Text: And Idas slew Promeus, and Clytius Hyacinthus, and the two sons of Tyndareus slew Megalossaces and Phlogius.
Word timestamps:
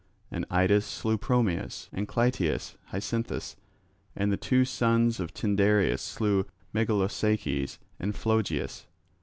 And 0.31 0.47
Idas 0.49 0.83
slew 0.83 1.19
Promeus, 1.19 1.87
and 1.93 2.07
Clytius 2.07 2.75
Hyacinthus, 2.85 3.55
and 4.15 4.31
the 4.31 4.35
two 4.35 4.65
sons 4.65 5.19
of 5.19 5.31
Tyndareus 5.31 6.01
slew 6.01 6.47
Megalossaces 6.73 7.77
and 7.99 8.15
Phlogius. 8.15 8.87